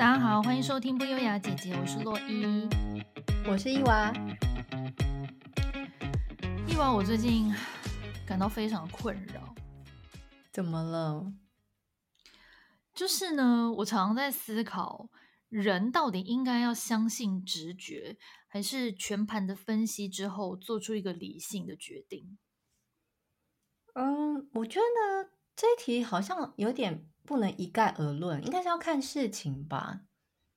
[0.00, 2.66] 大家好，欢迎收听不优雅姐姐，我是洛伊，
[3.46, 4.10] 我是伊娃。
[6.66, 7.54] 伊娃，我最近
[8.26, 9.54] 感到非常困扰，
[10.50, 11.30] 怎么了？
[12.94, 15.10] 就是呢，我常常在思考，
[15.50, 18.16] 人到底应该要相信直觉，
[18.48, 22.38] 还是全盘的分析之后做出一个理性的决定？
[23.92, 27.06] 嗯，我觉得这一题好像有点。
[27.30, 30.00] 不能一概而论，应该是要看事情吧？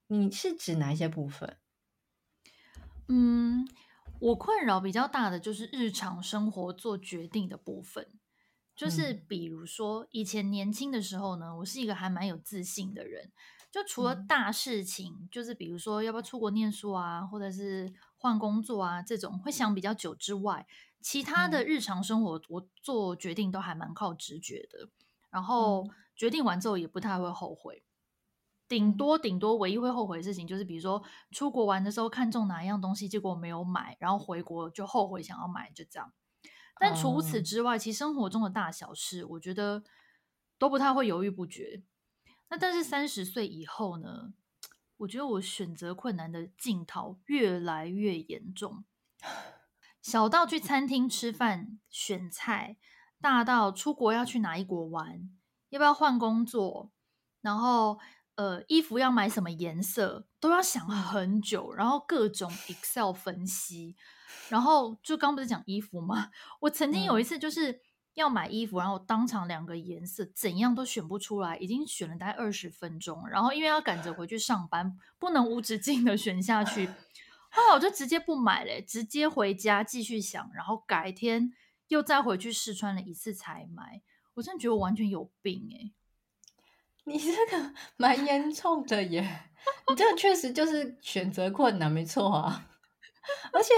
[0.08, 1.60] 你是指哪一些部分？
[3.08, 3.68] 嗯，
[4.20, 8.08] 我困扰比较大的就是日常生活做决定的部分，
[8.76, 13.32] 就是比如说以前年轻的时候呢，我是一个还蛮有自信的人，
[13.72, 20.66] 就除了大事情，嗯、就是比如说要不要出国念书啊，或者是换工作啊这种会想比较久之外，
[21.00, 24.90] 其他的日常生活我做决定都还蛮靠直觉的，
[25.34, 25.84] 然后。
[25.88, 27.84] 嗯决定完之后也不太会后悔，
[28.68, 36.14] 顶多顶多唯一会后悔的事情就是，比如说出国玩的时候看中哪一样东西，结果没有买，然后回国就后悔想要买，就这样。
[36.80, 39.84] 但除此之外，其实生活中的大小事，我觉得
[40.60, 41.82] 都不太会犹豫不决。
[42.50, 44.36] 那但是三十岁以后呢，
[44.98, 48.86] 我觉得我选择困难的镜头越来越严重，
[50.00, 52.78] 小到去餐厅吃饭选菜，
[53.24, 55.30] 大到出国要去哪一国玩。
[55.70, 56.92] 要不要换工作？
[57.42, 57.98] 然后，
[58.36, 63.96] 呃，衣服要买什么颜色，都要想很久，然后各种 Excel 分析，
[64.50, 66.30] 然后就刚不是讲衣服吗？
[66.60, 67.82] 我曾经有一次就是
[68.14, 76.86] 要买衣服，然后当场两个颜色怎样都选不出来，已经选了大概二十分钟，然后因为要赶着回去上班，不能无止境的选下去，
[77.50, 81.52] 后来我就直接不买了，直接回家继续想，然后改天
[81.88, 84.02] 又再回去试穿了一次才买。
[84.36, 85.94] 我真的觉得我完全有病哎、欸！
[87.06, 89.52] 你这个蛮严重的耶，
[89.90, 92.70] 你这个确实就是选择困难，没错啊。
[93.54, 93.74] 而且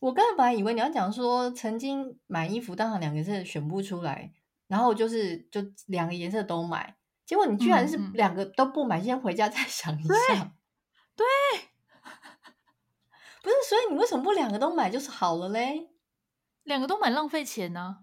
[0.00, 4.32] 我刚才本来以为你要讲说，曾经买衣服当场两个颜色选不出来，
[4.66, 10.52] 然后就是就两个颜色都买，结果你居然是两个都不买，先回家再 想一下。
[11.14, 11.24] 对，
[13.42, 15.90] 对不是，所以你为什么不两个都买就是好了嘞？
[16.64, 17.98] 两个都蛮浪费钱呢、啊？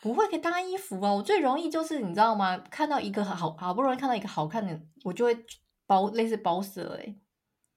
[0.00, 1.12] 不会可以搭衣服啊！
[1.12, 2.58] 我最容易就是你知道吗？
[2.58, 5.46] 看到一个好好不容易看到一个好看的，我就会
[5.86, 7.16] 包类似包色哎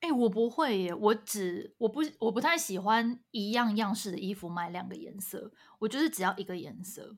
[0.02, 7.18] 哎，我不会耶，我只我不我不太喜欢一样样式的衣服买两个颜色，我就是只要一个颜色。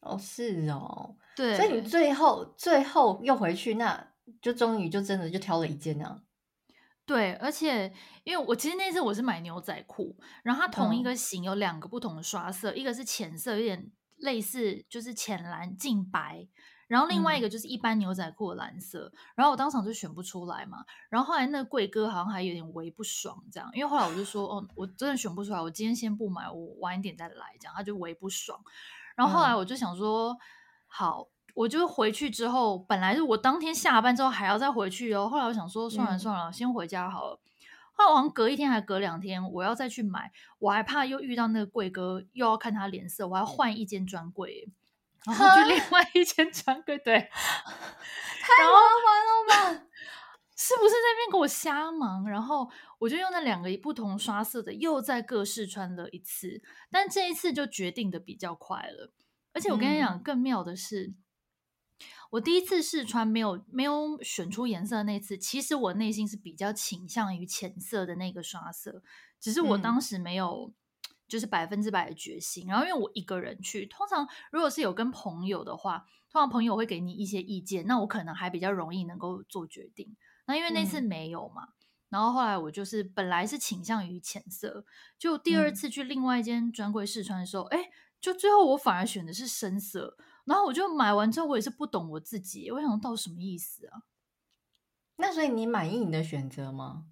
[0.00, 4.12] 哦，是哦，对，所以你最后最后又回去，那
[4.42, 6.22] 就终于就真的就挑了一件啊。
[7.06, 7.90] 对，而且
[8.24, 13.90] 因为我其实那次我是买牛仔裤，然后它同一个型有两个不同的刷色，嗯、一个是浅色，有点。
[14.20, 16.48] 类似就是浅蓝近白，
[16.88, 28.58] 然后另外一个就是一般牛仔裤的蓝色，嗯、然后我当场就选不出来嘛，然后后来那个柜哥好像还有点为不爽这样，因为后来我就说哦，我真的选不出来，我今天先不买，我晚一点再来这样，他就为不爽，
[29.16, 30.38] 然后后来我就想说、嗯、
[30.86, 37.40] 好，我就回去之后，本来是我当天下班之后还要再回去哦，后来我想说算了算了，嗯、先回家好了。
[37.92, 44.68] 后来好像隔一天还隔两天，我要再去买，我还怕又遇到那个柜哥，又要看他脸色，我还要换一间专柜，
[45.24, 49.86] 然后去另外一间专柜，对， 太麻烦了吧？
[50.54, 52.28] 是不是在那边给我瞎忙？
[52.28, 59.10] 然后我就用那两个不同刷色的，又在各试穿了一次，但这一次就决定的比较快了，
[59.54, 61.06] 而且我跟你讲，更妙的是。
[61.06, 61.16] 嗯
[62.30, 69.02] 我第一次试穿没有没有选出颜色那次，其实我内心是比较倾向于浅色的那个刷色，
[69.40, 70.72] 只是我当时没有
[71.28, 72.66] 就是百分之百的决心。
[72.66, 80.16] 嗯、然后因为我一个人去，通常如果是有跟朋友的话，通常朋友会给你一些意见，那我可能还比较容易能够做决定。
[80.46, 81.74] 那因为那次没有嘛，嗯、
[82.10, 84.84] 然后后来我就是本来是倾向于浅色，
[85.18, 90.16] 就第二次去另外一间专柜试穿的时候，哎、嗯，就最后我反而选的是深色。
[90.46, 94.02] 然后我就买完之后，我也是不懂我自己，我想到底什么意思啊？
[95.16, 97.06] 那所以你满意你的选择吗？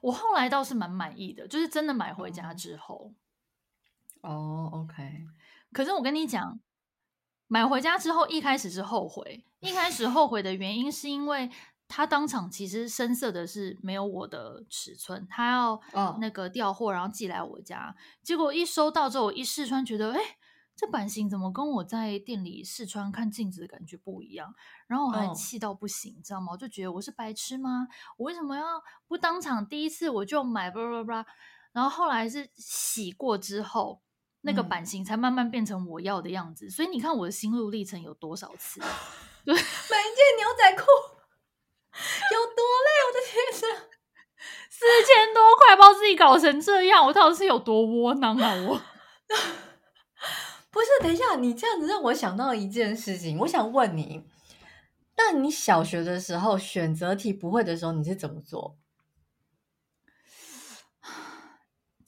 [0.00, 3.14] 我后来倒是蛮满意的，就是真的买回家之后。
[4.20, 5.26] 哦、oh,，OK。
[5.72, 6.60] 可是我跟你讲，
[7.48, 11.50] 买回家之后一开始是后悔，一开始后悔的原因是因为
[11.88, 15.80] 他当场其实深色的是没有我的尺寸，他要
[16.20, 20.20] 那个调货，然后寄来我家，结果一收到之后，我一试穿，觉得哎。
[20.20, 20.38] 诶
[20.78, 24.54] 这版型怎么跟我在店里试穿看镜子的感觉不一样？
[24.86, 26.52] 然后我还气到不行，你、知道吗？
[26.52, 27.88] 我就觉得我是白痴吗？
[28.16, 31.26] 我为什么要不当场第一次我就买吧吧吧？
[31.72, 34.00] 然后后来是洗过之后，
[34.42, 36.70] 那个版型才慢慢变成我要的样子。
[36.70, 38.78] 所以你看我的心路历程有多少次？
[39.44, 40.82] 对，买一件牛仔裤
[42.32, 42.88] 有多累？
[43.04, 43.34] 我的天
[43.72, 43.78] 哪！
[44.70, 48.54] 四千多块，把自己搞成这样，我到底是有多窝囊啊！
[48.54, 48.80] 我。
[50.78, 54.24] 不是，等一下，你这样子让我想到一件事情，我想问你，
[55.16, 58.78] 那你小学的时候选择题不会的时候，你是怎么做？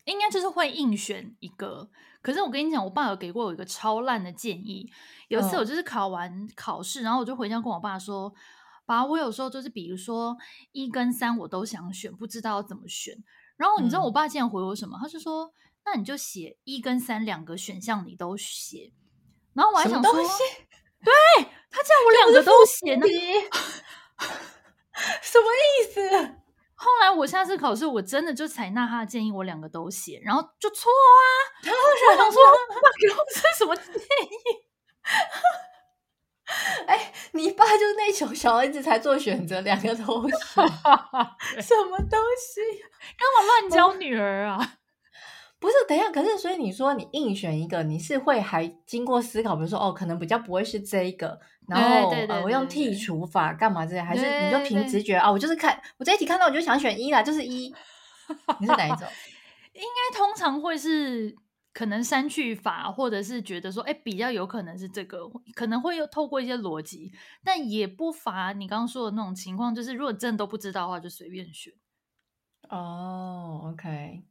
[0.05, 1.91] 应该就是会硬选一个。
[2.23, 4.89] 可是我跟你讲，我爸有给过我一个超烂的建议。
[5.27, 8.33] 有一次我就是考完考试，然后我就回家跟我爸说
[8.87, 10.37] ：“爸，我有时候就是比如说
[10.71, 13.17] 一跟三我都想选，不知道怎么选。”
[13.59, 14.97] 然后你知道我爸竟然回我什么？
[15.03, 15.53] 他是说
[15.85, 18.93] ：“那你就写一跟三两个选项你都写。”
[19.55, 20.13] 然后我还想说
[21.03, 21.13] ：“对，
[21.71, 23.07] 他叫我两个都写呢，
[25.23, 26.37] 什么意思？”
[26.75, 31.21] 后来我下次考试，我真的就采纳他的建议，我两个都写，然后就错啊。
[31.65, 31.81] 然后
[32.11, 33.99] 我想说，爸给我这什么建议？
[36.87, 40.35] 哎，你爸就是那种小儿子才做选择，两个都写，
[41.61, 42.61] 什么东西？
[43.19, 44.79] 干嘛乱教女儿啊？
[45.61, 52.11] 不是，等一下，可是所以你说你硬选一个，你是会还经过思考，比如说哦，可能比较不会是这一个，然后
[52.43, 55.33] 我用剔除法干嘛这些，还是你就凭直觉啊、哦？
[55.33, 57.73] 我就是看我这一题看到我就想选一啦，就是一。
[58.59, 59.07] 你是哪一种？
[59.75, 61.35] 应该通常会是
[61.73, 65.19] 可能删去法，或者是觉得说，哎，比较有可能是这个，
[65.55, 67.13] 可能会有透过一些逻辑，
[67.45, 71.73] 但也不乏你刚刚说的那种情况，就是如果真的都不知道的话，就随便选。
[72.69, 74.23] 哦，OK。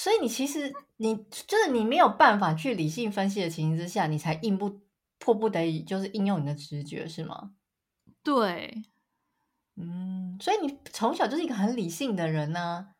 [0.00, 4.80] 所以你其实你就是你没有办法去理性分析的情形之下，你才硬不
[5.18, 7.50] 迫不得已就是应用你的直觉是吗？
[8.22, 8.84] 对，
[9.74, 12.90] 嗯，所以你从小就是一个很理性的人呢？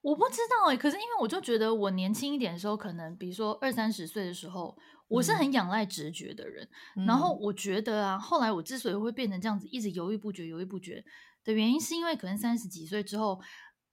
[0.00, 4.78] 我不知道哎、欸，可是因为我就觉得我年轻一点的时候，可能比如说二三十岁的时候，
[5.08, 6.68] 我是很仰赖直觉的人。
[6.94, 11.04] 嗯、然后我觉得啊，后来我之所以会变成这样子，一直犹豫不决、犹豫不决
[11.42, 13.40] 的原因，是因为可能三十几岁之后。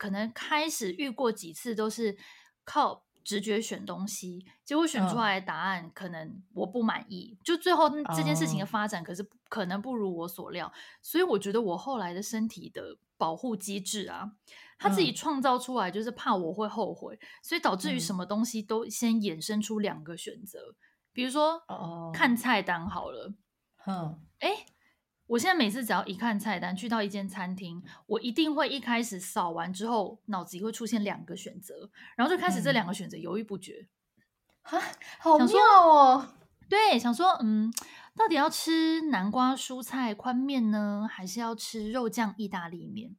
[0.01, 2.17] 可能开始遇过几次都是
[2.63, 14.31] 靠直觉选东西，结果选出来的答案可能我不满意，就最后这件事情的发展可是可能不如我所料，所以我觉得我后来的身体的保护机制啊，
[14.79, 20.73] 他自己创造出来就是怕我会后悔，所以导致于什么东西都先衍生出两个选择，
[21.13, 21.61] 比如说
[22.11, 23.35] 看菜单好了，
[23.85, 24.65] 嗯，哎。
[25.31, 33.87] 我现在每次只要一看菜单，去到一间餐厅，我一定会一开始扫完之后，脑子里会出现两个选择，然后就开始这两个选择犹豫不决。
[34.63, 34.81] 啊、嗯，
[35.19, 35.55] 好妙
[35.87, 36.33] 哦！
[36.67, 37.71] 对，想说，嗯，
[38.13, 43.15] 到底要吃南瓜蔬菜宽面呢，还是要吃肉酱意大利面？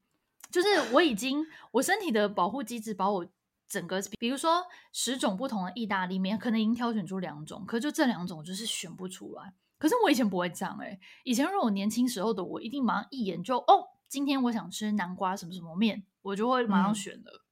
[0.51, 3.27] 就是我已经，我身体的保护机制把我
[3.67, 9.55] 整个，比如说十种不同的意大利面，可能已经挑选出两种，可就这两种就是选不出来。
[9.83, 17.45] 可是我以前不会这样哎、欸，以前如果我年轻时候的我，一定马上一眼就哦，今天我想吃南瓜什么什么面，我就会马上选了。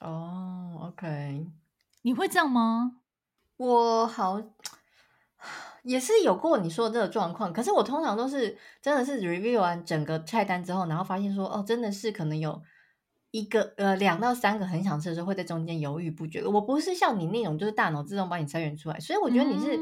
[0.00, 1.46] 哦、嗯 oh,，OK，
[2.02, 2.96] 你会这样吗？
[3.58, 4.42] 我好
[5.84, 12.60] 也是有过你说的这个状况，可是我通常都是真的是 review 完整个菜单之后，然后发现说哦，真的是可能有
[13.30, 16.44] 一个呃两到三个很想吃的时候，会在中间犹豫不决。
[16.44, 19.78] 我不是像你那种就是大脑自动帮你筛选出来，所以我觉得你是。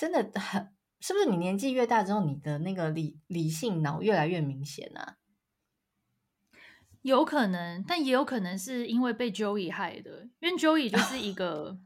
[0.00, 5.18] 嗯真的很，是不是你年纪越大之后，你的那个理理性脑越来越明显啊？
[7.02, 11.78] 有可能，但也有可能是因为被 Joey 害的，因为 Joey 就 是一个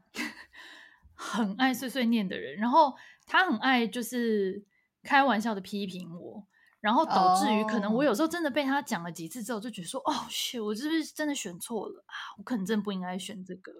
[1.13, 4.63] 很爱碎碎念的人，然后他很爱就是
[5.03, 6.47] 开玩笑的批评我，
[6.79, 12.15] 然后导致于可能我有时候真的被他讲了几次之后，就觉得说，哦，shit，我是不是真的选错了啊？
[12.37, 13.73] 我可能真的不应该选这个。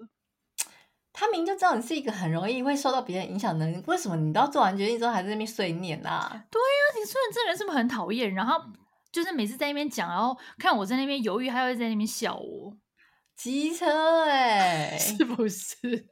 [1.15, 6.29] 他明就知道你是一个很容易会受到别人影响的人，为什么你都要做完决定之后还在那边碎念啊？
[6.51, 8.33] 对呀、啊，你说你这人是不是很讨厌？
[8.33, 8.61] 然后
[9.11, 12.77] 就是每次在那边讲，然后看我在那边犹豫，他会在那边笑我。
[13.37, 16.07] 机车哎、欸， 是不是？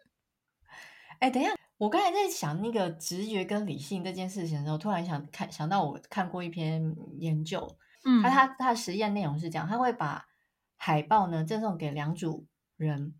[1.19, 10.25] 哎，等一下，我刚才在想那个直觉跟理性这件事情的时候，突然想看想到我看过一篇研究，嗯，他他他的实验内容是这样，他会把
[10.77, 12.45] 海报呢赠送给两组
[12.77, 13.13] 人。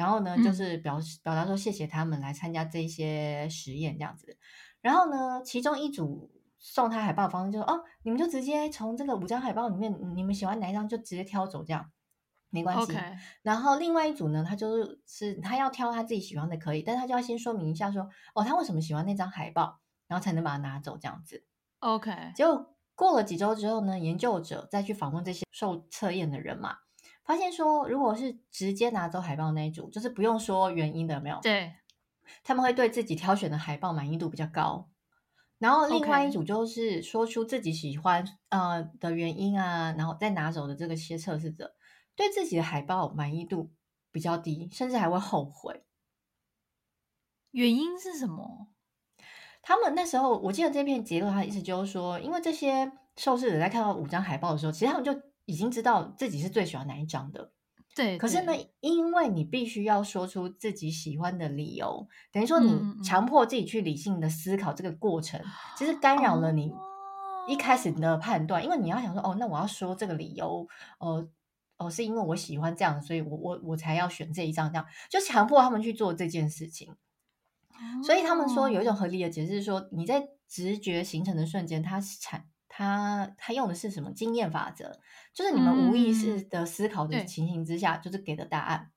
[0.00, 4.38] 然后呢，就是表示表达说谢谢他们来参加这些实验这样子。
[4.80, 11.90] 然后呢，其中一组送他海报的方式就是哦，你们就直接从这个五张海报里面，你们喜欢哪一张就直接挑走，这样
[12.48, 12.94] 没关系。
[12.94, 13.14] Okay.
[13.42, 21.44] 然后另外一组呢，他就是是他要挑他自己喜欢的可以，但他就要先说明一下说哦，他为什么喜欢那张海报，然后才能把它拿走这样子。
[21.80, 22.32] OK。
[22.34, 26.76] 结果过了几周之后呢，研究者再去访问这些受测验的人嘛。
[27.30, 31.38] 发现说，如果是直接拿走海报那一组，就是不用说原因的，有没有？
[31.40, 31.72] 对，
[32.42, 34.90] 他们会对自己挑选的海报满意度比较高。
[35.58, 41.72] 然后另外一组就是说出自己喜欢呃的原因啊，然后再拿走的这个些测试者，
[42.16, 43.70] 对自己的海报满意度
[44.10, 45.84] 比较低，甚至还会后悔。
[47.52, 48.72] 原因是什么？
[49.62, 55.14] 他们那时候，我记得这篇结论，他的意思就是说，因为这些受试者在看到五张海报的时候，其实他们就
[55.46, 57.52] 已经知道自己是最喜欢哪一张的。
[57.92, 66.72] 对，可是呢，因为你必须要说出自己喜欢的理由，等于说你强迫自己去理性的思考这个过程，嗯、其实干扰了你
[67.48, 68.62] 一开始的判断。
[68.62, 70.68] 哦、因为你要想说，哦，那我要说这个理由，
[70.98, 71.28] 哦
[71.78, 76.92] 哦，是因为我喜欢这样，所以我我我才要选这一张，这样就强迫他们去做这件事情。
[76.92, 82.46] 哦、所以他们说有一种合理的解释是说，你在直觉形成的瞬间，它产。
[82.72, 84.92] 他他用的是什么经验法则？
[85.34, 88.90] 就是你们无意识的思考的情形之下，嗯、就是给的答案。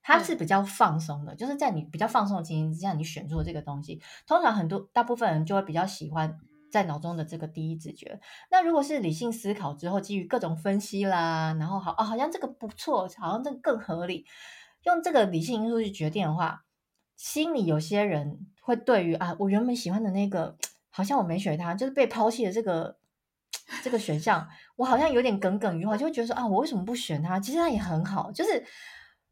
[0.00, 4.00] 它是比较放松的，就是在你比较放松的情形之下，你选出了这个东西。
[4.28, 6.38] 通常很多大部分人就会比较喜欢
[6.70, 8.20] 在脑中的这个第一直觉。
[8.48, 14.24] 那如果是理性思考之后，基于各种分析啦，然后好啊，好像这个不错，好像这个更合理，
[14.84, 16.62] 用这个理性因素去决定的话，
[17.16, 20.56] 心里有些人会对于啊，我原本喜欢的那个，
[20.90, 22.96] 好像我没选它，就是被抛弃的这个。
[23.82, 27.38] 这个选项我好像有点耿耿于怀，就会觉得说啊，我为什么不选它？
[27.40, 28.64] 其实它也很好，就是，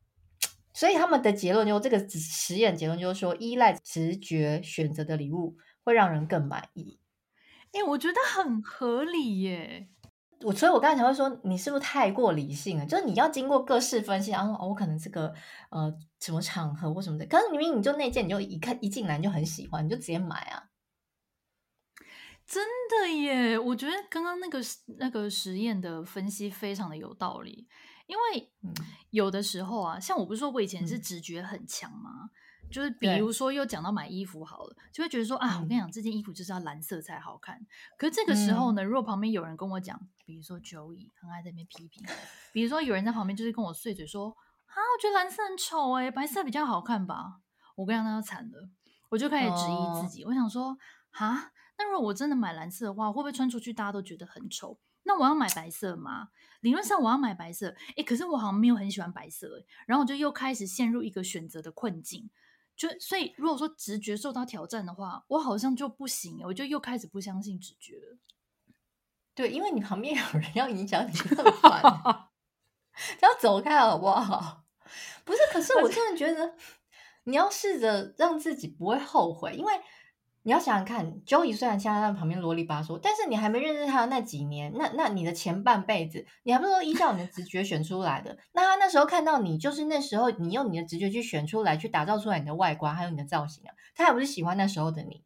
[0.73, 6.99] 所以他们的结论就这个实验结论就是说，依赖直觉选择的礼物会让人更满意。
[7.73, 9.89] 哎，我觉得很合理耶。
[10.41, 12.85] 我所以，我刚才才会说，你是不是太过理性了？
[12.85, 15.33] 就是你要经过各式分析，然后哦，我可能这个
[15.71, 20.65] 呃什么场合或什么的，可是明明你就那件，你就一看一进来你就很喜欢，你就直接买啊。
[22.47, 24.61] 真的耶，我觉得刚刚那个
[24.99, 27.67] 那个实验的分析非常的有道理，
[28.07, 28.53] 因为
[29.11, 32.11] 有的时候啊，像我不是说我以前是直觉很强吗？
[32.65, 37.59] 嗯、就是比如说又讲到买衣服好了，就会觉得说啊，我跟你讲，这件衣服就是要蓝色才好看。
[37.99, 42.05] 可是这个时候呢，如果旁边有人跟我讲，比如说 Joey 很爱在那边批评，
[42.53, 47.41] 比如说有人在旁边就是跟我碎嘴说啊，我觉得蓝色很丑哎，白色比较好看吧。
[47.75, 48.69] 我跟你讲，那就惨了，
[49.09, 50.77] 我就开始质疑自己，哦、我想说
[51.11, 51.51] 哈。
[51.77, 54.79] 那如果我真的买蓝色的话，会不会穿出去大家都觉得很丑？
[55.07, 56.29] 那我要买白色吗？
[56.61, 62.31] 理论上我要买白色，诶，可是我好像没有很喜欢白色，诶，然后我就又开始陷入一个选择的困境。
[62.75, 68.17] 就所以，如果说直觉受到挑战的话，我好像就不行，我就又开始不相信直觉了。
[69.35, 71.13] 对，因为你旁边有人要影响你，
[73.21, 74.65] 要走开好不好？
[75.25, 76.55] 不是，可是我真的觉得
[77.25, 79.73] 你要试着让自己不会后悔，因为。
[80.47, 88.37] 你要想想看，Joey 虽然现在在旁边啰里吧嗦，但是你还没认识他的那几年，那那你的前半辈子，你还不是说依照你的直觉选出来的？
[88.53, 95.25] 那他那时候看到你，就是那时候你用你的直觉去选出来，去打造出来你的外观，还有你的造型啊，他还不是喜欢那时候的你？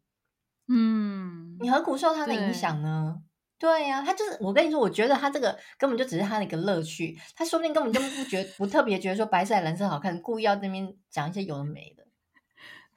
[0.68, 3.16] 嗯，你何苦受他的影响呢？
[3.58, 12.06] 对呀、啊，他就是我跟你说，我觉得他这个根本就只是他的一个乐趣，他说不定根本就不觉不特别觉得说白色蓝色好看，故意要这边讲一些有的没的。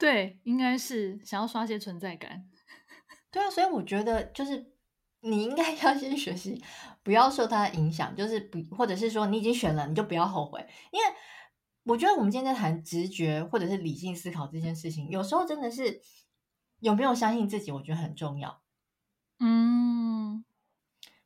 [0.02, 2.44] 对，应该是想要刷些存在感。
[3.30, 4.72] 对啊，所以我觉得就是
[5.20, 6.60] 你应该 要先学习，
[7.04, 10.66] 不要受他的影响，就是不，或者是说你已经选了，你就不要后悔。
[10.90, 11.06] 因为
[11.84, 16.00] 我觉得我们今天在谈直觉或者是理性思考这件事情，有时候真的是
[16.80, 18.60] 有没有相信自己，我觉得很重要。
[19.38, 20.44] 嗯，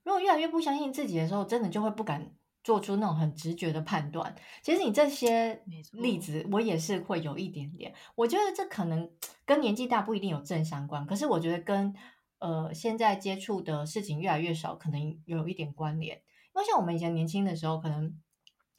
[0.02, 2.30] 如果越来越不相信自己的时候，真的就会不敢。
[2.66, 7.94] 做出那种很直觉的判断，其实你这些例子，我也是会有一点点。
[8.16, 9.08] 我觉得这可能
[9.46, 11.94] 跟年纪大不一定有正相关，可是我觉得跟
[12.40, 16.16] 呃现在接触的事情越来越少，可能有一点关联。
[16.16, 18.20] 因为像我们以前年轻的时候，可能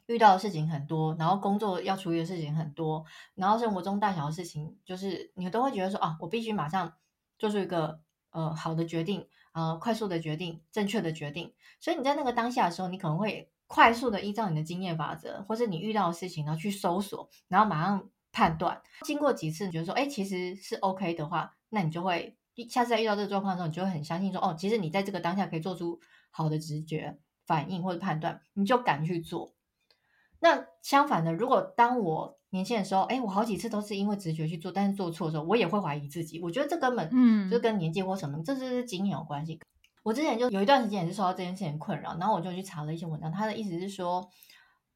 [0.06, 6.92] 遇到的事情很多，然后工作要处理的事情很多，然后生活中大小的事情，就是你都会觉得说啊，我必须马上
[7.38, 8.02] 做出一个
[8.32, 11.54] 呃好的决定，呃快速的决定，正确的决定。
[11.80, 13.50] 所以你在那个当下的时候，你可能会。
[13.68, 18.82] 快速的依照你的经验法则，或是你遇到的事情，然后去搜索，然后马上判断。
[19.02, 22.36] 经过几次，你觉得说，哎，其实是 OK 的话，那你就会
[22.68, 29.54] 下次再遇到这个状况的时候，你就会很相信说，哦，其实你在这个当下可以做出好的直觉反应或者判断，你就敢去做。
[30.40, 36.40] 那相反的，如果当我年轻的时候，哎，我好几次都是因为直觉去做，但是做错的时候，我也会怀疑自己。
[36.40, 39.60] 我觉得这根本嗯，就跟年纪或什么，嗯、这是经验有关系。
[40.08, 43.30] 我之前就有一段时间也是受到这件事情困扰，然后我就去查了一些文章。
[43.30, 44.26] 他的意思是说，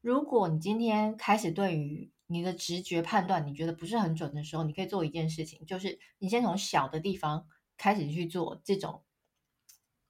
[0.01, 7.45] 如果你今天开始对于你的直觉判断你觉得不是很准的时候，你可以做一件事情，就是你先从小的地方
[7.77, 9.03] 开始去做这种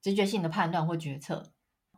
[0.02, 1.52] 直觉性的判断或决策，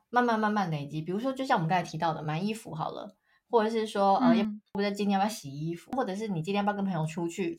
[0.10, 1.00] 慢慢慢慢累积。
[1.04, 3.16] 比如说，就像我们刚才提到的，买衣服好了，
[3.52, 4.44] 或者是说，呃，要
[4.74, 7.56] 不在今天要不要洗衣服，或者是你今天要不要跟朋友出去，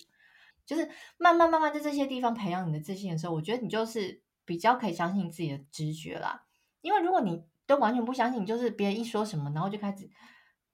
[0.67, 4.26] 就是慢慢慢慢在这些地方培养你的自信的时候，我觉得你就是。
[4.47, 6.47] 比较可以相信自己的直觉啦，
[6.81, 10.09] 因为如果你都完全不相信，就是别人一说什么，然后就开始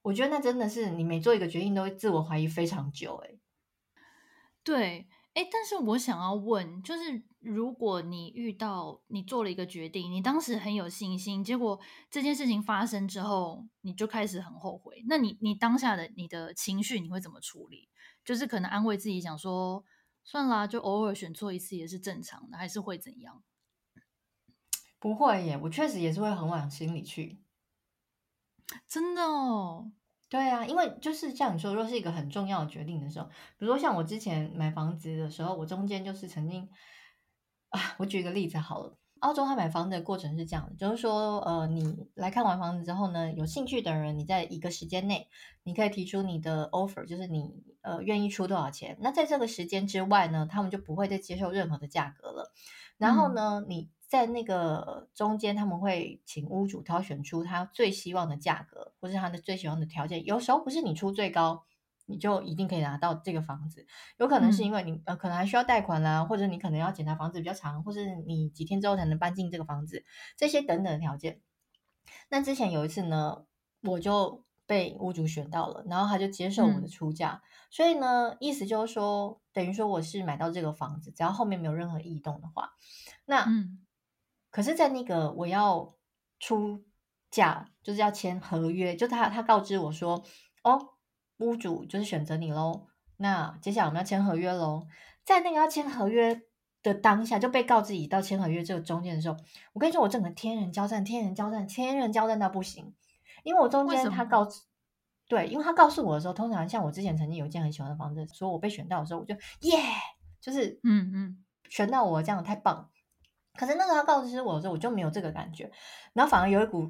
[0.03, 3.39] 我觉得那真的是你每做一个决定都会自我怀疑非常久，欸，
[4.63, 11.79] 对，哎，但是我想要问，就是如果你遇到你做了一个决定，你当时很有信心，结果
[12.11, 17.89] 这件事情发生之后，你就开始很后悔，那你你当下的你的情绪你会怎么处理？
[18.23, 19.83] 就是可能安慰自己讲说，
[20.23, 23.43] 算啦，就偶尔选错一次也是正常的，还是会怎样？
[25.03, 27.41] 不会耶，我确实也是会很往心里去。
[28.87, 29.91] 真的哦，
[30.29, 36.69] 对啊，因为就是像你说，如果是一个很重要的决定的时候，比如说像我之前买房子的时候，我中间就是曾经
[37.67, 45.27] 啊，我举一个例子好了，澳洲他买房子的过程是这样的，就是说，呃，你来看完房子之后呢，有兴趣的人，你在一个时间内，
[45.63, 52.53] 你可以提出你的 offer，就是你呃愿意出多少钱，那在这个时间之外呢，他们就不会再接受任何的价格了，
[52.97, 53.89] 然后呢，嗯、你。
[54.13, 60.23] 在那个中间，他们会请屋主挑选出他最希望的价格，或是他的最喜欢的条件。
[60.23, 61.63] 有时候不是你出最高，
[62.05, 63.87] 你就一定可以拿到这个房子。
[64.17, 70.05] 有可能是因为你、嗯、呃，可能还需要贷款啦，或者你可能要检查房子比较长，或是你几天之后才能搬进这个房子，
[70.37, 71.41] 这些等等的条件。
[72.29, 73.45] 那之前有一次呢，
[73.81, 82.73] 我就被屋主选到了，然后他就接受我的出价，嗯、所以呢，意思就是说，等于说我是买到这个房子，只要后面没有任何异动的话，
[83.25, 83.79] 那嗯。
[84.53, 85.95] 可是，在那个我要
[86.39, 86.83] 出
[87.31, 90.23] 价，就是要签合约，就他他告知我说，
[90.63, 90.89] 哦，
[91.37, 92.85] 屋主就是选择你喽。
[93.17, 94.85] 那接下来我们要签合约喽。
[95.25, 96.43] 在那个要签合约
[96.83, 99.35] 的当下，就被告知已到签合约这个中间的时候，
[99.73, 102.93] 我跟你说，我整个天人交战，天人交战，天人交战到不行。
[103.43, 104.61] 因为我中间他告知，
[105.27, 109.79] 对，因为他告诉我的时候，通常像我之前曾经有一间很喜欢的房子，说我被选到的时候，我就耶，
[110.39, 112.91] 就是嗯嗯，选到我这样太棒。
[113.57, 115.71] 可是那时候他告知我的时候，我就没有这个感觉，
[116.13, 116.89] 然后反而有一股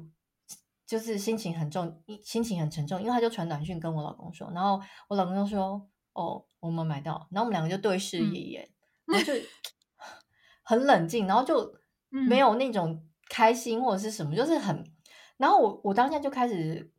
[0.86, 8.68] 就是心情很重，心情很沉重，因为他就传短讯跟我老公说，然后我老公就说：“哦，我们买到。”然后我们两个就对视一眼，
[9.06, 9.32] 嗯、然后就
[10.64, 11.74] 很冷静，然后就
[12.08, 14.84] 没有那种开心或者是什么，就是很，
[15.36, 16.90] 然后我我当下就开始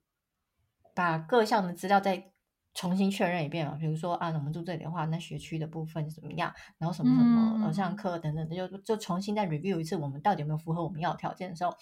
[0.94, 2.32] 把各项的资料再。
[2.76, 6.54] 重新确认一遍嘛，比如说啊，我们住这里的话，那学区的部分怎么样？
[6.78, 11.74] 然后什么什么呃，上课等等的，就就重新再 review 一次，我们到底有没有符合我们要的条件的时候，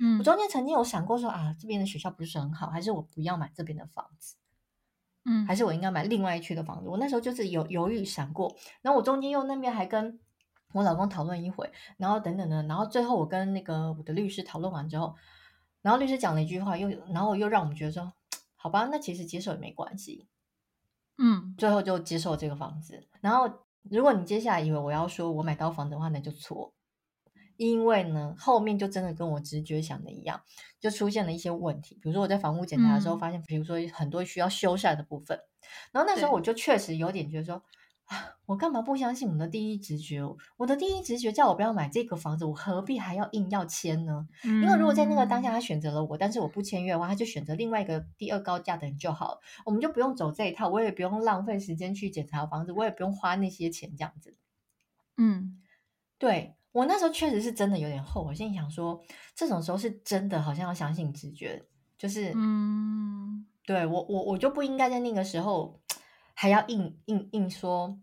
[0.00, 4.36] 嗯，我中间曾经有想过说啊，这边的学校不是很好，还是我不要买这边的房子，
[5.24, 6.90] 嗯，还是我应该买另外一区的房子？
[6.90, 10.20] 我那时候就是有犹豫想过，然后我中间又那边还跟
[10.74, 15.16] 我老公讨论一回，然后等等的，然后最后我跟那个我的律师讨论完之后，
[15.80, 18.12] 然后律师讲了一句话，又然后又让我们觉得说，
[18.56, 20.28] 好吧，那其实接受也没关系。
[21.18, 23.06] 嗯，最后就接受这个房子。
[23.20, 23.48] 然后，
[23.90, 26.74] 如果你接下来以为我要说我买到房子的话，那就错。
[27.56, 30.40] 因为呢，后面就真的跟我直觉想的一样，
[30.80, 31.94] 就出现了一些问题。
[32.02, 35.38] 比如说我在房屋检查的时候发现，比如说很多需要修缮的部分。
[35.92, 37.62] 然后那时候我就确实有点觉得说。
[38.06, 40.20] 啊，我干嘛不相信我的第一直觉？
[40.58, 44.28] 我的第一直觉叫我不要买这个房子，我何必还要硬要签呢？
[44.44, 54.36] 嗯、因为如果在那个当下他选择了我，但是我不签约的话，他就选择另外一个第二高价的人就好了，我们就不用走这一套，我也不用浪费时间去检查房子，我也不用花那些钱这样子。
[55.16, 55.62] 嗯，
[56.18, 59.00] 对，我那时候确实是真的有点后悔，我心里想说，
[59.34, 61.62] 这种时候是真的好像要相信直觉，
[61.96, 65.80] 就是嗯，对我我我就不应该在那个时候。
[66.34, 67.98] 还要硬硬硬说，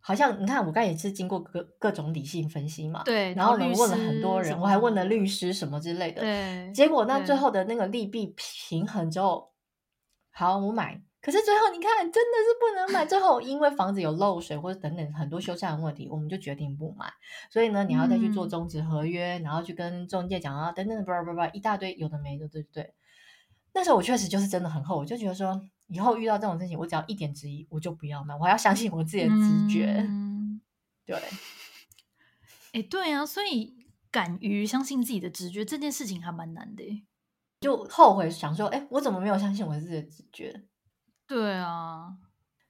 [0.00, 9.52] 好像你看，我刚才也是经过各各种理性分析嘛，对，然后呢，问了很多人，我还问了律师什么之类的，对，结果那最后的那个利弊平衡之后，
[10.32, 17.06] 好，我买，可是最后你看，真的是不能买，最后因为房子有漏水或者等等很多修缮的问题，我们就决定不买，
[17.50, 22.94] 所以呢，你要再去做终止合约，嗯、然后去跟中介讲啊，等等，叭叭叭一大堆有的没的，对不对？
[23.74, 25.60] 那时候我确实就是真的很后悔，我就觉得说。
[25.90, 28.34] 以后遇到这种事情，我只要一点质疑，我就不要买。
[28.34, 29.96] 我还要相信我自己的直觉。
[30.08, 30.60] 嗯、
[31.04, 31.20] 对，
[32.72, 37.04] 哎，对啊，所以敢于相信自己的直觉这件事情还蛮难的。
[37.60, 40.64] 就后悔想说，哎，我怎么没有相信我自己的直觉？
[41.26, 42.16] 对啊，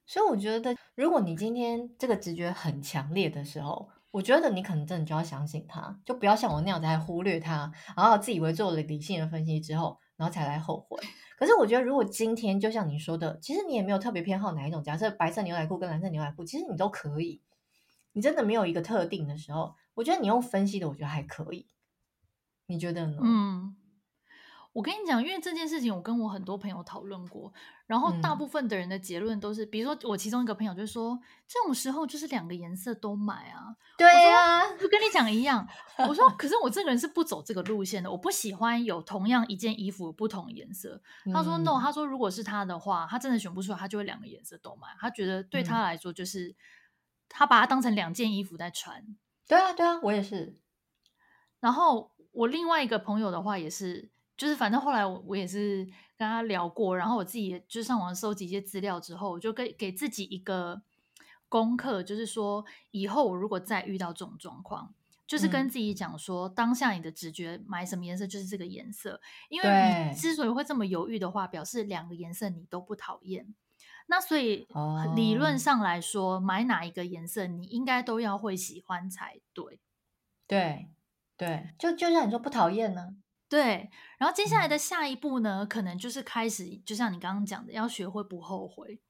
[0.06, 10.98] 所以我觉得，如果你今天这个直觉很强烈的时候，我觉得你可能真的就要相信他，就不要像我那样子还忽略他，然后自以为做了理性的分析之后，然后才来后悔。
[11.40, 14.82] 可是我觉得，如果今天就像你说的，其实你也没有特别偏好哪一种。
[14.82, 17.40] 假设白色牛仔裤跟蓝色牛仔裤，其实你都可以。
[18.12, 21.66] 你真的没有一个特定的时候，我觉得你用分析的，我觉得还可以。
[22.66, 23.16] 你觉得呢？
[23.22, 23.74] 嗯，
[24.72, 27.52] 我跟你讲，因为这件事情，我跟我很多朋友讨论过，
[27.88, 33.74] 然后大部分的人的结论都是，嗯、比如说我其中一个朋友就说，这种时候就是两个颜色都买啊。
[33.98, 35.66] 对啊，就跟你讲一样。
[36.08, 41.02] 我说， 可是我这个人是不走这个路线的，我不喜欢有同样一件衣服不同颜色。
[41.26, 44.86] 嗯、他说 no，他说如果是他的话，他真的选不出来，他就会两个颜色都买。
[45.00, 46.54] 他觉得对他来说，就是、嗯、
[47.28, 49.04] 他把它当成两件衣服在穿。
[49.48, 50.54] 对啊，对啊，我也是。
[51.58, 54.10] 然后我另外一个朋友的话也是。
[54.40, 55.84] 就是反正后来我我也是
[56.16, 60.80] 跟他聊过，然后我自己也就上网收集一些资料之后，我就给给自己一个
[61.46, 64.94] 功课，就是说以后我如果再遇到这种状况，
[65.26, 73.54] 就是跟自己讲说，嗯、当下你的直觉买什么颜色就是这个颜色，因为你之所以会这么犹豫的话，表示两个颜色你都不讨厌。
[74.06, 74.66] 那所以
[75.14, 79.78] 理论上来说，哦、买哪一个颜色你应该都要会喜欢才对。
[80.46, 80.88] 对
[81.36, 83.16] 对，就就像你说不讨厌呢。
[83.50, 89.00] 对，然后接下来的下一步呢，嗯、可能就是开始，就像你刚刚讲的，要学会不后悔。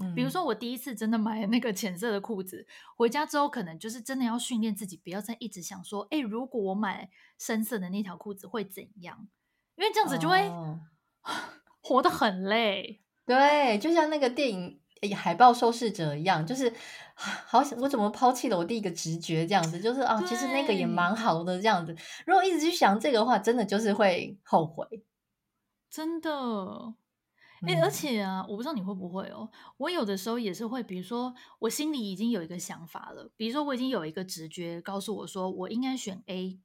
[0.00, 2.64] 嗯，比如说我第一次真的买了那个浅色的裤子，
[2.96, 9.28] 回家之后可能就是真的要训练自己，不要再一直想说，哎，如果我买深色的那条裤子会怎样？
[9.74, 10.80] 因为这样子就会、哦、
[11.82, 13.02] 活得很累。
[13.26, 14.80] 对，就像那个电影。
[15.16, 16.72] 海报受试者一样，就是
[17.14, 21.94] 好想我怎么抛弃了我第一个直觉这样子，就是啊，其实那个也蛮好的这样子。
[22.26, 25.02] 如果一直去想这个的话，真的就是会后悔，
[25.90, 26.94] 真的。
[27.66, 36.60] 哎、而且啊，我不知道你会不会哦，我有的时候也是会，比如说我心里已经有一个想法了，比如说我已经有一个直觉告诉我说我应该选 A。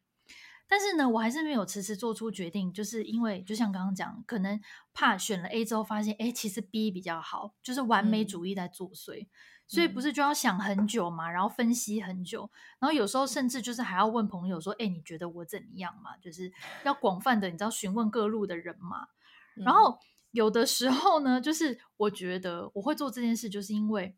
[0.67, 4.59] 但是呢，我还是没有迟迟做出决定，就是因为就像刚刚讲，可能
[4.93, 9.27] 怕选了 A 之后发现，哎，其实 B 比较好，就是完美主义在作祟，嗯、
[9.67, 12.49] 所以不是就要想很久嘛，然后分析很久，
[12.79, 16.17] 然后有时候甚至就是还要问朋友说，哎，你觉得我怎样嘛？
[16.17, 16.51] 就是
[16.83, 19.07] 要广泛的，你知道询问各路的人嘛。
[19.55, 19.99] 然后
[20.31, 24.15] 有的时候呢，就是我觉得我会做这件事，就是因为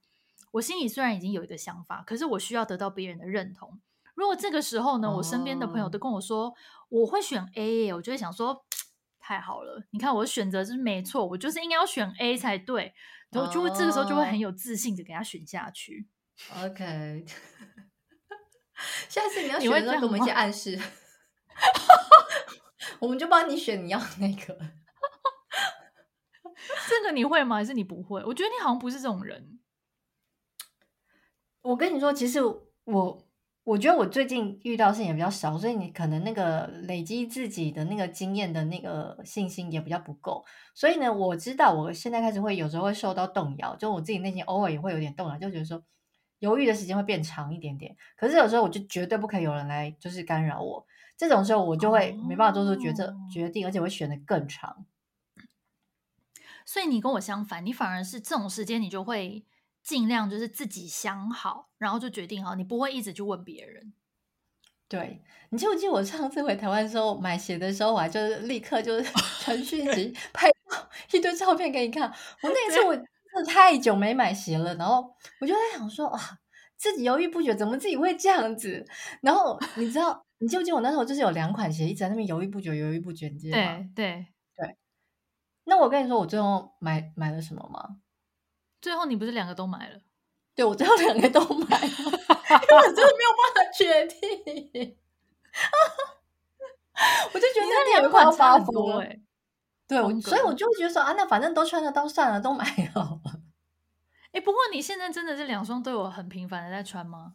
[0.52, 3.82] 我心里虽然已经有一个想法，可是我需要得到别人的认同。
[4.15, 6.54] 如果这个时候呢，我身边的朋友都跟我说、oh.
[6.89, 8.65] 我会选 A，我就会想说
[9.19, 12.93] 太好了，你看我的选择是没错，我就是应该要选 A 才对，
[13.32, 16.08] 然后就会这个时候就会很有自信的给他选下去。
[16.63, 17.25] OK，
[19.10, 20.80] 下次你要选的时候给我们一些暗示，
[22.99, 24.58] 我们就帮你选你要那个。
[26.88, 27.58] 这个你会吗？
[27.58, 28.23] 还是你不会？
[28.23, 29.60] 我觉得你好像不是这种人。
[31.63, 32.39] 我跟你说，其实
[32.86, 33.25] 我。
[33.65, 40.45] 我觉得我最近遇到事情也比较少，所以你可能那个累积自己的那个经验的那个信心也比较不够。
[40.75, 45.84] 所以呢，我知道我现在开始会有时候会受到动摇，就我自己内心偶尔也会有点动摇，就觉得说
[46.38, 47.95] 犹豫的时间会变长一点点。
[48.15, 50.86] 可是有时候我就绝对不可以有人来就是干扰我，
[51.17, 54.86] 这种时候我就会没办法做出决策决定，而且会选得更长。
[56.67, 59.43] 所以你跟我相反，你反而是这种时间你就会。
[59.86, 63.93] 尽量就是自己想好，然后就决定好，你不会一直去问别人。
[64.88, 70.50] 对，你记不记得我上次回台湾的时候买鞋的时候，我还就是立刻就是 传讯息拍
[71.12, 72.12] 一堆照片给你看。
[72.41, 76.19] 我那一次我真的太久没买鞋了，然后我就在想说啊，
[76.78, 78.84] 自己犹豫不决，怎么自己会这样子？
[79.21, 83.78] 然后你知道，你记不记得我那时候就是有两款鞋一直在那边犹豫不决，犹豫不决，你记得吗？
[83.95, 84.78] 对对对。
[85.65, 87.98] 那我跟你说，我最后买买了什么吗？
[88.86, 90.00] 最后你不是两个都买了？
[90.54, 94.95] 对，我最后两个都买了， 因为我真的没有办法决定。
[97.34, 99.19] 我就觉得那两款差不多哎。
[99.88, 103.19] 对，格所以我就觉得说啊，那反正都穿得到算了，都买了。
[104.34, 107.34] 哎，不过你现在真的是两双都有很频繁的在穿吗？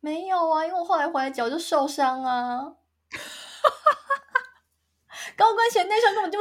[0.00, 2.74] 没有啊，因为我后来回来脚就受伤啊。
[5.34, 6.38] 高跟鞋那双根本就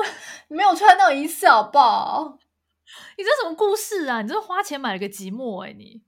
[0.50, 2.38] 没有穿到一次，好不好？
[3.18, 4.22] 你这什么故事啊？
[4.22, 5.74] 你这花钱买了个寂寞哎、欸！
[5.74, 6.02] 你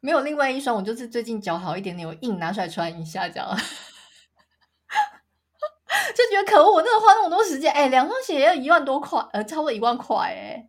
[0.00, 3.48] 没有另外一双，我就是最近脚好一点点，我硬拿出来穿一下，这样
[6.14, 6.72] 就觉得可恶。
[6.72, 10.68] 我真的花那么多时间，哎、欸，两双鞋要一万多块，呃，差不多一万块，哎。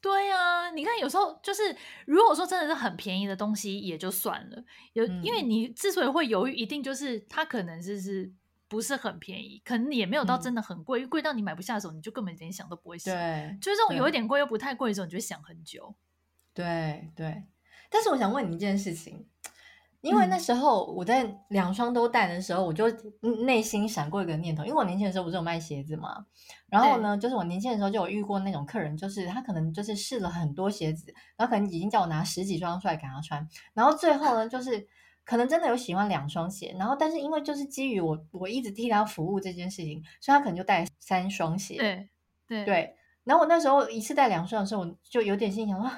[0.00, 8.32] 对呀、啊，你看有时候就是，如果说真的是很便宜的东西也就算了，有、嗯、因为你之所以会犹豫，一定就是它可能就是。
[8.74, 13.14] 不是很便宜，可能也没有到真的很贵，贵、嗯、到你买不下手，你就根本连想都不会想。
[13.14, 15.94] 对，就是这种有一点贵又不太贵的时候，你就会想很久。
[16.52, 17.44] 对对，
[17.88, 19.24] 但是我想问你一件事情，
[20.00, 22.86] 因为那时候我在两双都带的时候，我就
[23.46, 26.26] 内心闪过一个念头，因为我年轻的时候不是有卖鞋子嘛，
[26.68, 34.88] 然后呢，就是我年轻的时候就有遇过那种客人，就是他可能就是试了很多鞋子，然后可能已经叫我拿十几双出来给他穿，然后最后呢，就是。
[35.24, 41.76] 可能真的有喜欢两双鞋，然后但是因为就是基于我我一直替他服务这件事情，所以他可能就带三双鞋。
[41.76, 42.08] 对
[42.46, 42.96] 对对。
[43.24, 45.90] 然后我那时候一次带两双的时候，我就有点心想说，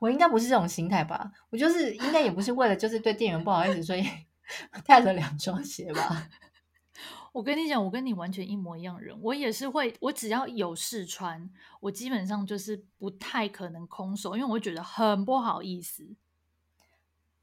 [0.00, 1.32] 我应该不是这种心态吧？
[1.48, 4.04] 我就是应该也不是为了就是对店员不好意思，所以
[4.84, 6.28] 带了两双鞋吧。
[7.32, 11.48] 我跟你讲，我跟你完全一模一样人，我也是会，我只要有试穿，
[11.80, 16.16] 我基本上就是不太可能空手，因为我觉得很不好意思。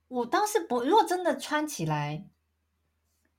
[0.08, 2.26] 我当时不，如果真的穿起来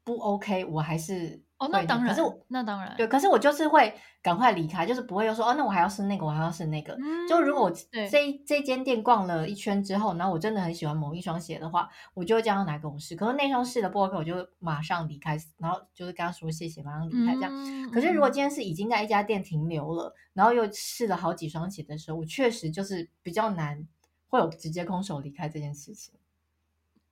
[0.05, 1.43] 不 OK，我还是。
[1.59, 6.95] 哦，那当然，可是我那当然对，可是我就是会赶快离开，就是不会又说哦，那我还要试那个，我还要试那个。
[7.01, 13.17] 嗯、就如果我这这间店逛了一圈之后，然后我真的很喜欢某一双鞋的话，我就会叫他拿给我试。
[13.17, 17.51] 可是那双试了不 OK，我就马上离开，然后就是跟他说谢谢，马上离开这样。
[17.53, 23.85] 嗯、可是如果今天是已经在一家店停留了，然后又试了好几双鞋的时候，我确实就是比较难
[24.29, 26.15] 会有直接空手离开这件事情。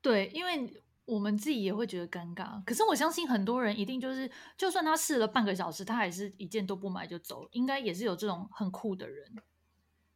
[0.08, 0.82] 对，因为。
[1.06, 9.32] 我们自己也会觉得尴尬，可是我相信很多人一定就是，就算他试了半个小时，他还是一件都不买就走，应该也是有这种很酷的人。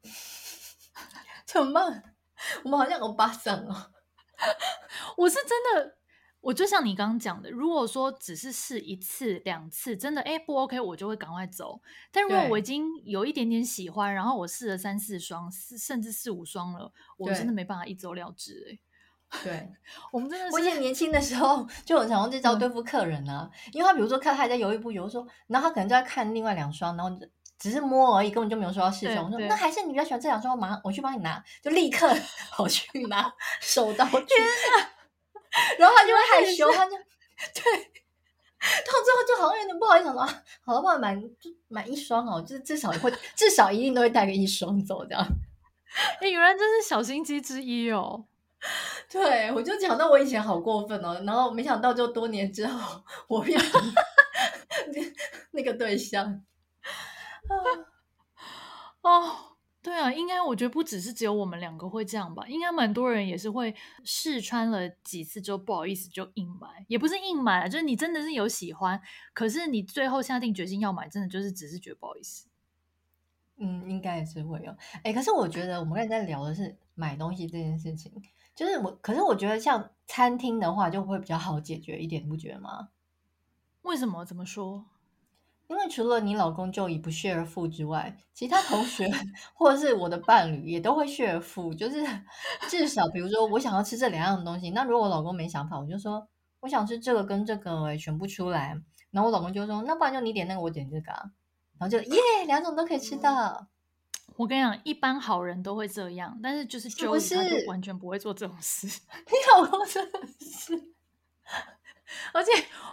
[1.46, 2.16] 怎么办？
[2.64, 3.92] 我们好像欧巴桑哦。
[5.16, 5.96] 我是真的，
[6.40, 11.80] 我就像你刚刚讲的，如果说只是试一次两次，真的哎不 OK，我就会赶快走。
[12.10, 18.89] 但如果我已经有一点点喜欢，然后我试了三四双，四甚至四五双了，我真的没办法一走了之哎。
[19.44, 19.68] 对，
[20.10, 27.16] 我们真的是，我以前年轻的时候就很常用这招对付客人啊，嗯、因为他比如说看他还在犹豫不决，说，然后他可能就在看另外两双，然后
[27.58, 29.24] 只是摸而已，根本就没有说要试穿。
[29.24, 32.12] 我说那还是你比较喜欢这两双，我马上我去帮你拿，就立刻
[32.50, 34.16] 跑去拿手刀去。
[34.16, 34.90] 啊、
[35.78, 37.62] 然后他就会害羞，他就对，
[38.84, 40.26] 到最后就好像有点不好意思说，
[40.62, 45.24] 好的话买就买一双哦，就是至少会至少一定都会带个一双走这样。
[46.20, 48.26] 哎，原来这是小心机之一哦。
[49.10, 53.80] 对，我就讲到我以前好过分哦，然后没想到就多年之后，我变成
[55.50, 56.42] 那个对象。
[59.02, 69.00] 哦，对啊，应该我觉得不只是只有我们两个会这样吧，应该蛮多人也是会试穿了几次之后不好意思就硬买，也不是硬买，就是你真的是有喜欢，
[69.32, 72.46] 可是你最后下定决心要买，真的就是只是觉得不好意思。
[73.56, 74.72] 嗯，应该也是会有。
[75.02, 78.12] 哎，可是我觉得我们刚才在聊的是买东西这件事情。
[78.60, 82.90] 就是我，可是我觉得像餐厅的话就会比较好解决一点，你不觉得吗？
[83.80, 84.22] 为什么？
[84.22, 84.84] 怎么说？
[85.68, 89.10] 因为除了你老公就以不 share 付之外，其他同学
[89.54, 91.72] 或者是我的伴侣也都会 share 付。
[91.72, 92.04] 就是
[92.68, 96.28] 至少比如说我想要吃这两样东西，那如果我老公没想法，我就说
[96.60, 98.78] 我想吃这个跟这个，哎，选不出来。
[99.10, 101.10] 然后我老公就说那不然就你点那个，我点这个，
[101.78, 103.68] 然后就耶，两种都可以吃到。
[104.36, 108.86] 我跟你讲，一般好人都会这样，但是就是 Joey 他就完全不会做这种事。
[108.86, 110.74] 你老公真的是，
[112.32, 112.50] 而且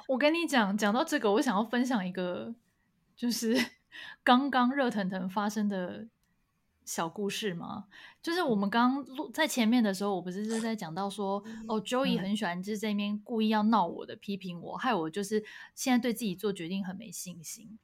[0.07, 2.53] 我跟你讲，讲到这个，我想要分享一个，
[3.15, 3.55] 就是
[4.23, 6.07] 刚刚热腾腾发生的
[6.83, 7.85] 小故事嘛。
[8.21, 15.41] 就是我们刚录在前面的时候，我不是就在讲到说，哦，Joey 很喜欢就是在那边故意要闹我的，批评我，害我就是
[15.73, 17.79] 现在对自己做决定很没信心。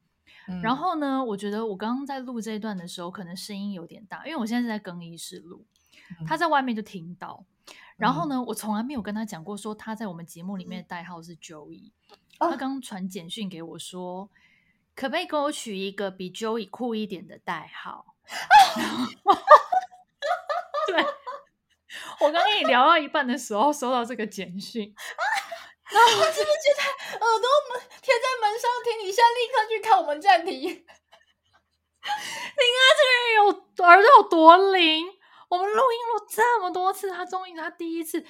[0.61, 5.65] 然后呢，我觉得我刚刚在录这一段的时候，可能声音有点大，因为我现在是在更衣室录，
[6.27, 7.45] 他在外面就听到。
[7.95, 11.91] 然后呢，我从来没有跟他讲过，说他在我们节目里面的代号是 Joey。
[12.39, 14.29] 他刚传简讯给我说，
[14.95, 18.15] 可不可以给我取一个比 Joey 酷一点的代号？
[20.87, 21.05] 对，
[22.19, 24.93] 我刚跟你聊到一半的时候，收到这个简讯。
[25.93, 26.81] 然后我是不是觉得
[27.13, 28.97] 耳朵门贴在门上听？
[28.99, 30.51] 你现在立刻去看我们暂停。
[30.63, 30.83] 你
[32.03, 32.11] 看
[32.97, 33.45] 这个人有
[33.85, 35.05] 耳朵有多灵？
[35.49, 38.25] 我们录音录这么多次，他终于他第一次。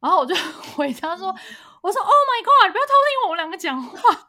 [0.00, 0.34] 然后我就
[0.76, 1.34] 回他说
[1.82, 3.96] ：“我说 Oh my God，你不要偷听我们两个讲话，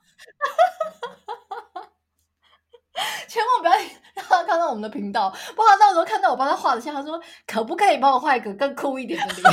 [3.27, 3.73] 千万不要
[4.15, 9.43] 让他看到我们的频道，不然到时候看到我帮他画的像，他说可不可以帮我画一个更酷一点的脸？”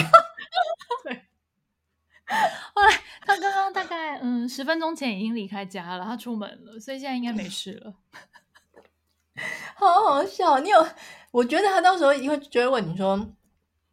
[1.05, 1.26] 对。
[2.75, 2.91] 后来
[3.25, 7.95] 他刚刚大概嗯十分钟前已经离开家了，他出门了，所以现在应该没事了。
[9.77, 10.87] 好好笑，你有？
[11.31, 13.17] 我觉得他到时候一定会就会问你说，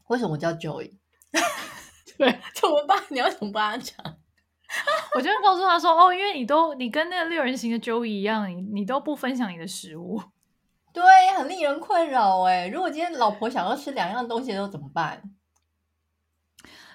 [0.08, 0.94] 为什么我叫 Joey？
[2.18, 3.04] 对，怎么办？
[3.10, 3.78] 你要怎么帮他？
[3.78, 4.18] 讲？
[5.14, 10.20] 我就会告诉他说，哦，因为你都你跟那个六人行的 Joey 一样，你你都不分享你的食物，
[10.92, 11.04] 对，
[11.38, 12.68] 很令人困扰哎。
[12.70, 15.22] 如果今天老婆想要吃两样东西，都怎么办？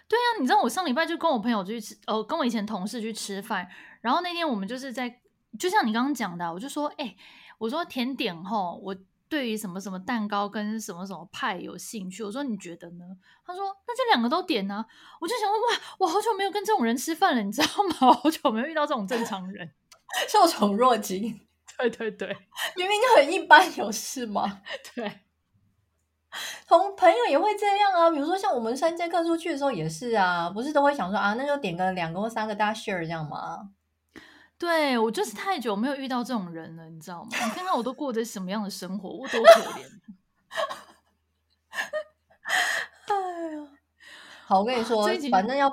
[0.08, 3.68] 对啊，你知道我上礼拜就跟我朋友去吃，呃，跟我以前同事去吃饭，
[4.00, 5.20] 然后那天我们就是在，
[5.58, 7.14] 就像你刚刚讲的，我就说，哎，
[7.58, 8.96] 我说甜点吼，我
[9.28, 12.24] 对于什么什么蛋糕跟什么什么派有兴趣。
[12.24, 13.04] 我说你觉得呢？
[13.44, 14.86] 他说那就两个都点啊。
[15.20, 15.66] 我就想说哇，
[15.98, 17.68] 我好久没有跟这种人吃饭了，你知道
[18.00, 18.08] 吗？
[18.08, 19.70] 我好久没有遇到这种正常人，
[20.26, 21.38] 受宠若惊。
[21.76, 22.28] 对对对，
[22.76, 24.62] 明明就很一般，有事吗？
[24.94, 25.20] 对，
[26.66, 28.10] 同朋友也会这样啊。
[28.10, 33.70] 比如说像我们三节课出去的时候也是啊，不是都会想说啊，那就点个两个或三个大 share 这样吗？
[34.58, 37.30] 对，我就是太久没有遇到这种人了，你知道吗？
[37.32, 39.84] 你看看我都过着什么样的生活，我多可怜。
[43.06, 43.14] 哎
[43.54, 43.68] 呀，
[44.44, 45.72] 好，我跟你说，反正要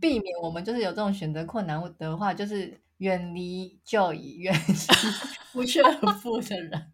[0.00, 2.80] 避免我们就是有这种选择困难的话，就是。
[2.98, 4.74] 远离就以远离
[5.52, 5.82] 不炫
[6.20, 6.92] 富的人。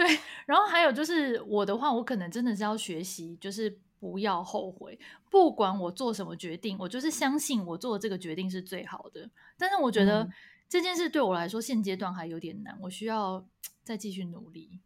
[0.00, 4.98] 对，然后还有就是我的话，我可能真的是要学习，就是不要后悔。
[5.28, 9.28] 不管我做什么决定，我就是相信我做的这个决定是最好的。
[9.58, 10.26] 但是我觉得
[10.70, 13.46] 这件事对我来说现阶段还有点难，我需要
[13.84, 14.80] 再继续努力。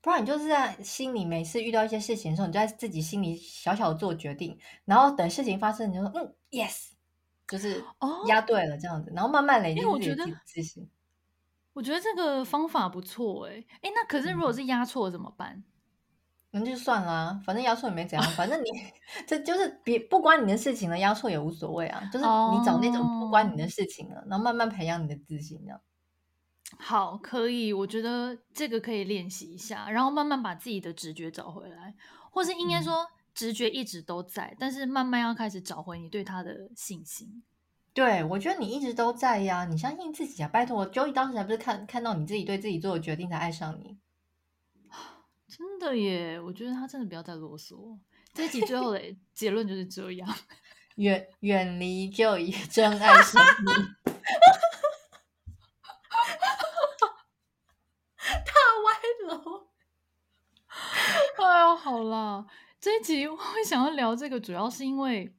[0.00, 6.92] 不然你就是在心里每次遇到一些事情的时候，你就在自己心里小小的做决定，然后等事情发生，你就说嗯，yes。
[7.46, 7.84] 就是
[8.28, 10.88] 押对了这样子，哦、然后慢慢累积自己的自信。
[11.72, 15.62] 我觉得这个方法不错哎哎，那可是如果是压错怎么办？
[16.50, 18.68] 那、嗯、就算啦，反正压错也没怎样， 反正你
[19.26, 22.00] 这就是别不关你的事情了，压错也无所谓啊。
[22.12, 25.80] 就是你找那种不关你的事情了，哦、然后慢慢培养你的自信，这样。
[26.78, 31.94] 好，可以，我觉得这个可以练习一下，然后慢慢把自己的直觉找回来，
[32.30, 33.02] 或是应该说。
[33.02, 37.42] 嗯直觉一直都在，但是慢慢要开始找回你对他的信心。
[37.94, 40.48] 对，我觉得你一直都在呀，你相信自己啊！
[40.48, 43.98] 拜托，Joey 当时还不是看看到你自己对自己做的决定才爱上你？
[45.46, 46.40] 真的耶！
[46.40, 47.98] 我觉得他真的不要再啰嗦。
[48.32, 50.34] 这一集最后的 结论就是这样：
[50.96, 53.72] 远远离 Joey，真爱上你。
[58.22, 58.52] 大
[58.84, 58.88] 歪
[59.28, 59.66] 楼！
[61.36, 62.46] 哎呀，好啦。
[62.80, 65.32] 这一集我会想要聊这个，主要是因为，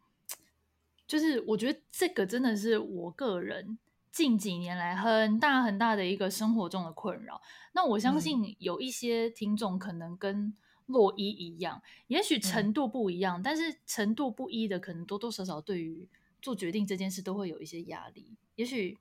[1.13, 3.77] 就是我觉得这个真的是我个人
[4.11, 7.39] 近几年来很大很大的一个生活中的困扰。
[7.73, 10.55] 那我相信有一些听众可能跟
[10.87, 16.09] 洛伊一样，也许程度不一样，但是程度不一的，可能多多少少对于
[16.41, 18.35] 做决定这件事都会有一些压力。
[18.55, 18.97] 也许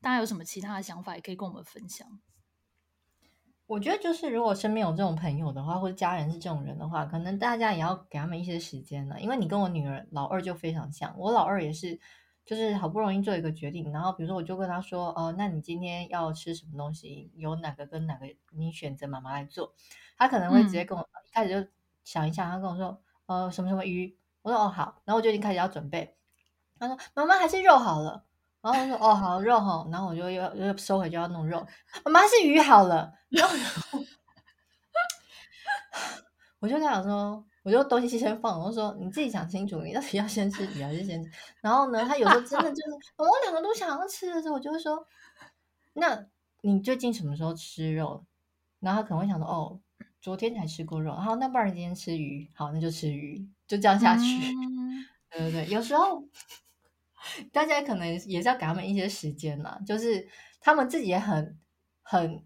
[0.00, 2.20] 大家有什么其他的想法，也可以跟我们分享。
[3.70, 9.14] 我觉得就是，如果身边有这种朋友的话，或者家人是这种人的话，可能大家也要给他们一些时间呢。
[9.20, 11.96] 因为你跟我女儿老二就非常像，我老二也是，
[12.44, 17.30] 就是好不容易做一个决定，然后比如说我就跟他说，哦、呃，那你今天要吃什么东西？
[17.36, 19.72] 有哪个跟哪个你选择，妈妈来做。
[20.18, 21.70] 他可能会直接跟我、嗯、一开始就
[22.02, 24.16] 想一下，他跟我说，呃，什么什么鱼？
[24.42, 26.16] 我说哦好，然后我就已经开始要准备。
[26.76, 28.24] 他说妈妈还是肉好了。
[28.62, 31.66] 然后我说哦好肉哈，然后我就又又收回就要弄肉。
[32.04, 33.10] 妈妈是鱼好了。
[33.30, 33.54] 然后
[36.58, 38.60] 我就想说，我就东西先放。
[38.60, 41.30] 我说你自己想清楚，你到底要先吃鱼还是先吃？
[41.62, 45.06] 然后呢，他有时候真的就是我两个都想要吃的时候，我就会说，
[45.94, 46.26] 那
[46.60, 48.26] 你最近什么时候吃肉？
[48.80, 49.80] 然后他可能会想说哦，
[50.20, 51.14] 昨天才吃过肉。
[51.14, 52.50] 好，那不然今天吃鱼？
[52.54, 54.22] 好，那就吃鱼，就这样下去。
[54.22, 56.22] 嗯、对对对，有时候。
[57.52, 60.28] 大家可能也是要给他们一些时间嘛，就是
[60.60, 61.58] 他们自己也很、
[62.02, 62.44] 很、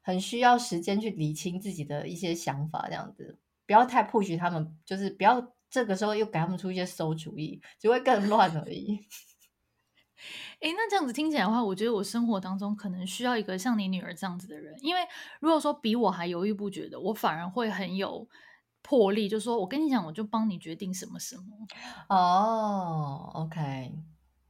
[0.00, 9.00] 很需要时间去理清自己的一些想法，这样子不要太 push 他们，就是不要这个时候又给他们出一些馊主意，只会更乱而已。
[10.60, 15.00] 诶，那这样子听起来的话，我觉得我生活当中可能需要一个像你女儿这样子的人，因为
[15.40, 18.28] 如果说比我还犹豫不决的，我反而会很有。
[18.82, 21.42] 魄力，就说我跟你讲，我就帮你决定什么什么。
[22.08, 23.92] 哦、oh，OK，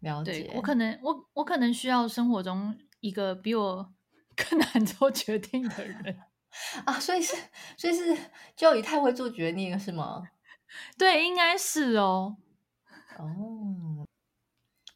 [0.01, 0.51] 了解。
[0.55, 3.93] 我可能，我我可能需要生活中一个比我
[4.37, 6.17] 更难做决定的人
[6.87, 7.37] 啊，所以是，
[7.77, 8.17] 所以是，
[8.57, 10.23] 就你太会做决定了，是吗？
[10.97, 12.37] 对，应该是哦。
[13.19, 14.07] 哦，oh,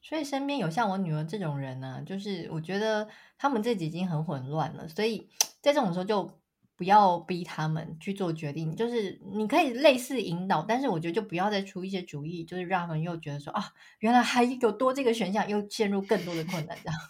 [0.03, 5.29] 所以身边有像我女儿这种人呢、啊，就是我觉得他们自己已经很混乱了，所以
[5.61, 6.42] 在这种时候就。
[6.83, 17.01] 不要逼他们去做决定，就是你可以类似引导，但是我觉得就不要再出一些主意，就是让他们又觉得说啊，原来还有多这个选项，又陷入更多的困难这样。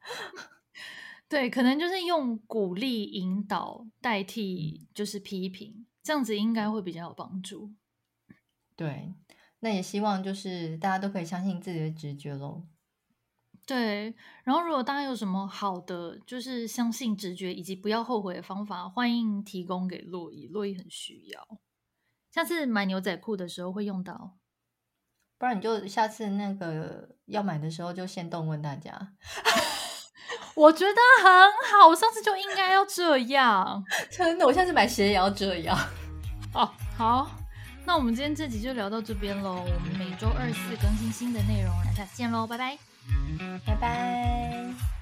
[1.26, 7.72] 对，可能就是用鼓励引导代替就是批评，这样子应该会比较有帮助。
[8.76, 9.14] 对，
[9.60, 12.66] 那也希望就是大家都可以相信自己的直觉喽。
[13.64, 21.58] 对，然后如果大家有什么好的，就是相信直觉以及不要后悔的方法，欢迎提供给洛伊，洛伊很需要。
[22.30, 24.36] 下次买牛仔裤的时候会用到，
[25.38, 29.12] 不然你就下次那个要买的时候就先动问大家。
[30.54, 31.30] 我觉得很
[31.80, 33.82] 好，我上次就应该要这样。
[34.10, 35.78] 真的，我下次买鞋也要这样。
[36.52, 37.30] 哦，好，
[37.86, 39.64] 那我们今天这集就聊到这边喽。
[39.64, 42.78] 我们每周二四更新新的内容，下次见喽，拜拜，
[43.64, 45.01] 拜拜。